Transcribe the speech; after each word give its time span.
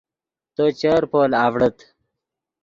تو 0.55 0.63
چر 0.79 1.01
پول 1.11 1.31
آڤڑیت 1.43 1.77